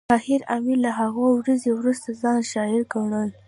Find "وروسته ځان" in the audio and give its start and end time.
1.73-2.39